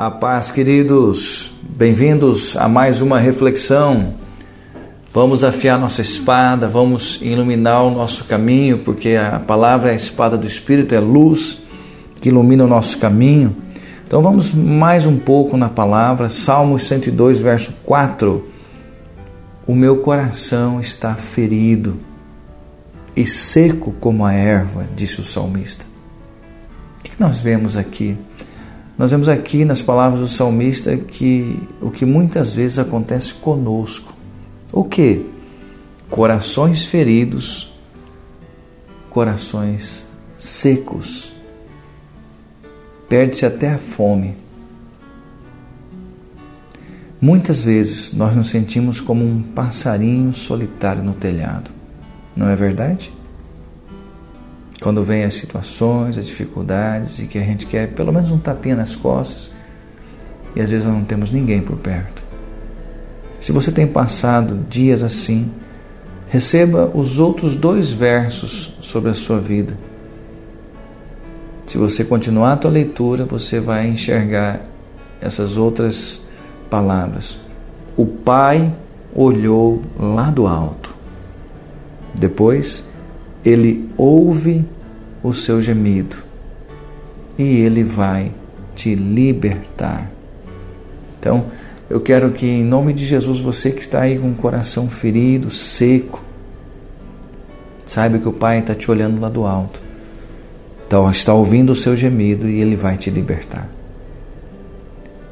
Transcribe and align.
A 0.00 0.10
paz, 0.10 0.50
queridos, 0.50 1.52
bem-vindos 1.62 2.56
a 2.56 2.66
mais 2.66 3.02
uma 3.02 3.18
reflexão. 3.18 4.14
Vamos 5.12 5.44
afiar 5.44 5.78
nossa 5.78 6.00
espada, 6.00 6.66
vamos 6.66 7.18
iluminar 7.20 7.84
o 7.84 7.90
nosso 7.90 8.24
caminho, 8.24 8.78
porque 8.78 9.10
a 9.10 9.38
palavra 9.38 9.90
é 9.90 9.92
a 9.92 9.96
espada 9.96 10.38
do 10.38 10.46
Espírito, 10.46 10.94
é 10.94 10.98
luz 10.98 11.64
que 12.18 12.30
ilumina 12.30 12.64
o 12.64 12.66
nosso 12.66 12.96
caminho. 12.96 13.54
Então 14.06 14.22
vamos 14.22 14.54
mais 14.54 15.04
um 15.04 15.18
pouco 15.18 15.54
na 15.58 15.68
palavra, 15.68 16.30
Salmos 16.30 16.84
102, 16.84 17.42
verso 17.42 17.74
4. 17.84 18.48
O 19.66 19.74
meu 19.74 19.98
coração 19.98 20.80
está 20.80 21.14
ferido 21.14 21.98
e 23.14 23.26
seco 23.26 23.92
como 24.00 24.24
a 24.24 24.32
erva, 24.32 24.86
disse 24.96 25.20
o 25.20 25.24
salmista. 25.24 25.84
O 27.00 27.02
que 27.02 27.12
nós 27.20 27.42
vemos 27.42 27.76
aqui? 27.76 28.16
Nós 29.00 29.12
vemos 29.12 29.30
aqui 29.30 29.64
nas 29.64 29.80
palavras 29.80 30.20
do 30.20 30.28
salmista 30.28 30.94
que 30.94 31.58
o 31.80 31.90
que 31.90 32.04
muitas 32.04 32.52
vezes 32.52 32.78
acontece 32.78 33.32
conosco. 33.32 34.12
O 34.70 34.84
que? 34.84 35.24
Corações 36.10 36.84
feridos, 36.84 37.72
corações 39.08 40.06
secos. 40.36 41.32
Perde-se 43.08 43.46
até 43.46 43.72
a 43.72 43.78
fome. 43.78 44.36
Muitas 47.18 47.62
vezes 47.62 48.12
nós 48.12 48.36
nos 48.36 48.50
sentimos 48.50 49.00
como 49.00 49.24
um 49.24 49.42
passarinho 49.42 50.30
solitário 50.34 51.02
no 51.02 51.14
telhado. 51.14 51.70
Não 52.36 52.50
é 52.50 52.54
verdade? 52.54 53.10
Quando 54.80 55.04
vem 55.04 55.24
as 55.24 55.34
situações, 55.34 56.16
as 56.16 56.26
dificuldades 56.26 57.18
e 57.18 57.26
que 57.26 57.38
a 57.38 57.42
gente 57.42 57.66
quer 57.66 57.88
pelo 57.88 58.12
menos 58.12 58.30
um 58.30 58.38
tapinha 58.38 58.76
nas 58.76 58.96
costas 58.96 59.52
e 60.56 60.60
às 60.60 60.70
vezes 60.70 60.86
não 60.86 61.04
temos 61.04 61.30
ninguém 61.30 61.60
por 61.60 61.76
perto. 61.76 62.22
Se 63.38 63.52
você 63.52 63.70
tem 63.70 63.86
passado 63.86 64.58
dias 64.68 65.02
assim, 65.02 65.50
receba 66.28 66.90
os 66.94 67.18
outros 67.18 67.54
dois 67.54 67.90
versos 67.90 68.76
sobre 68.80 69.10
a 69.10 69.14
sua 69.14 69.38
vida. 69.38 69.76
Se 71.66 71.78
você 71.78 72.02
continuar 72.02 72.54
a 72.54 72.56
tua 72.56 72.70
leitura, 72.70 73.24
você 73.24 73.60
vai 73.60 73.86
enxergar 73.86 74.60
essas 75.20 75.56
outras 75.56 76.26
palavras. 76.68 77.38
O 77.96 78.06
Pai 78.06 78.72
olhou 79.14 79.82
lá 79.98 80.30
do 80.30 80.46
alto. 80.46 80.94
Depois, 82.14 82.84
ele 83.44 83.88
ouve 83.96 84.64
o 85.22 85.32
seu 85.32 85.60
gemido 85.60 86.16
e 87.38 87.58
ele 87.58 87.82
vai 87.82 88.32
te 88.74 88.94
libertar. 88.94 90.10
Então, 91.18 91.46
eu 91.88 92.00
quero 92.00 92.30
que, 92.32 92.46
em 92.46 92.64
nome 92.64 92.92
de 92.92 93.04
Jesus, 93.04 93.40
você 93.40 93.70
que 93.70 93.80
está 93.80 94.02
aí 94.02 94.18
com 94.18 94.30
o 94.30 94.34
coração 94.34 94.88
ferido, 94.88 95.50
seco, 95.50 96.22
saiba 97.86 98.18
que 98.18 98.28
o 98.28 98.32
Pai 98.32 98.60
está 98.60 98.74
te 98.74 98.90
olhando 98.90 99.20
lá 99.20 99.28
do 99.28 99.44
alto. 99.44 99.80
Então, 100.86 101.10
está 101.10 101.32
ouvindo 101.34 101.70
o 101.70 101.76
seu 101.76 101.96
gemido 101.96 102.48
e 102.48 102.60
ele 102.60 102.76
vai 102.76 102.96
te 102.96 103.10
libertar. 103.10 103.68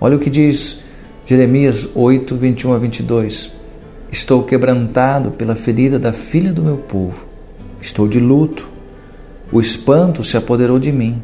Olha 0.00 0.16
o 0.16 0.20
que 0.20 0.30
diz 0.30 0.80
Jeremias 1.26 1.88
8, 1.94 2.36
21 2.36 2.72
a 2.72 2.78
22. 2.78 3.52
Estou 4.12 4.42
quebrantado 4.42 5.30
pela 5.30 5.54
ferida 5.54 5.98
da 5.98 6.12
filha 6.12 6.52
do 6.52 6.62
meu 6.62 6.76
povo 6.76 7.33
Estou 7.84 8.08
de 8.08 8.18
luto. 8.18 8.66
O 9.52 9.60
espanto 9.60 10.24
se 10.24 10.38
apoderou 10.38 10.78
de 10.78 10.90
mim. 10.90 11.20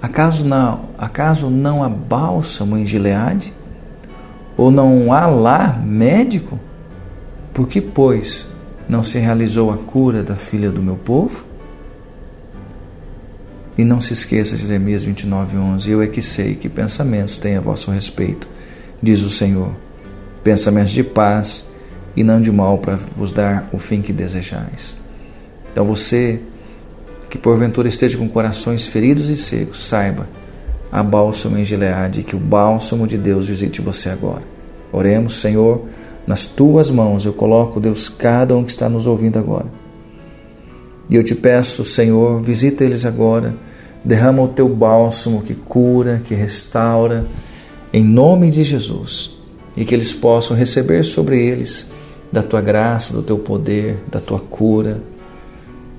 Acaso 0.00 0.42
não, 0.42 0.86
acaso 0.96 1.50
não 1.50 1.84
há 1.84 1.88
bálsamo 1.88 2.78
em 2.78 2.86
Gileade? 2.86 3.52
Ou 4.56 4.70
não 4.70 5.12
há 5.12 5.26
lá 5.26 5.78
médico? 5.84 6.58
Por 7.52 7.68
que, 7.68 7.78
pois, 7.82 8.50
não 8.88 9.02
se 9.02 9.18
realizou 9.18 9.70
a 9.70 9.76
cura 9.76 10.22
da 10.22 10.34
filha 10.34 10.70
do 10.70 10.82
meu 10.82 10.96
povo? 10.96 11.44
E 13.76 13.84
não 13.84 14.00
se 14.00 14.14
esqueça 14.14 14.56
de 14.56 14.62
Jeremias 14.62 15.04
29, 15.04 15.58
11. 15.58 15.90
Eu 15.90 16.00
é 16.00 16.06
que 16.06 16.22
sei 16.22 16.54
que 16.54 16.70
pensamentos 16.70 17.36
têm 17.36 17.56
a 17.56 17.60
vosso 17.60 17.90
respeito, 17.90 18.48
diz 19.02 19.20
o 19.20 19.28
Senhor. 19.28 19.72
Pensamentos 20.42 20.92
de 20.92 21.04
paz 21.04 21.66
e 22.16 22.24
não 22.24 22.40
de 22.40 22.50
mal 22.50 22.78
para 22.78 22.98
vos 23.14 23.30
dar 23.30 23.68
o 23.72 23.78
fim 23.78 24.00
que 24.00 24.12
desejais. 24.12 25.02
Então 25.72 25.84
você 25.84 26.38
que 27.32 27.38
porventura 27.38 27.88
esteja 27.88 28.18
com 28.18 28.28
corações 28.28 28.86
feridos 28.86 29.30
e 29.30 29.36
secos, 29.36 29.86
saiba, 29.86 30.28
há 30.92 31.02
bálsamo 31.02 31.56
em 31.56 31.64
Gileade, 31.64 32.22
que 32.22 32.36
o 32.36 32.38
bálsamo 32.38 33.06
de 33.06 33.16
Deus 33.16 33.46
visite 33.46 33.80
você 33.80 34.10
agora. 34.10 34.42
Oremos, 34.92 35.36
Senhor, 35.36 35.86
nas 36.26 36.44
tuas 36.44 36.90
mãos 36.90 37.24
eu 37.24 37.32
coloco, 37.32 37.80
Deus, 37.80 38.10
cada 38.10 38.54
um 38.54 38.62
que 38.62 38.70
está 38.70 38.86
nos 38.86 39.06
ouvindo 39.06 39.38
agora. 39.38 39.64
E 41.08 41.16
eu 41.16 41.22
te 41.22 41.34
peço, 41.34 41.86
Senhor, 41.86 42.42
visita 42.42 42.84
eles 42.84 43.06
agora, 43.06 43.54
derrama 44.04 44.42
o 44.42 44.48
teu 44.48 44.68
bálsamo 44.68 45.40
que 45.40 45.54
cura, 45.54 46.20
que 46.22 46.34
restaura, 46.34 47.24
em 47.94 48.04
nome 48.04 48.50
de 48.50 48.62
Jesus, 48.62 49.34
e 49.74 49.86
que 49.86 49.94
eles 49.94 50.12
possam 50.12 50.54
receber 50.54 51.02
sobre 51.02 51.40
eles 51.40 51.90
da 52.30 52.42
tua 52.42 52.60
graça, 52.60 53.14
do 53.14 53.22
teu 53.22 53.38
poder, 53.38 53.98
da 54.10 54.20
tua 54.20 54.38
cura, 54.38 55.00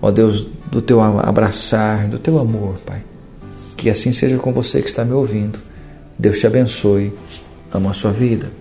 ó 0.04 0.12
Deus, 0.12 0.46
do 0.70 0.82
teu 0.82 1.02
abraçar, 1.02 2.10
do 2.10 2.20
teu 2.20 2.38
amor, 2.38 2.76
Pai. 2.86 3.02
Que 3.78 3.90
assim 3.90 4.12
seja 4.12 4.38
com 4.38 4.52
você 4.52 4.82
que 4.82 4.90
está 4.90 5.06
me 5.06 5.14
ouvindo. 5.14 5.58
Deus 6.20 6.40
te 6.40 6.46
abençoe. 6.46 7.14
Amo 7.74 7.90
a 7.90 7.94
sua 7.94 8.12
vida. 8.12 8.52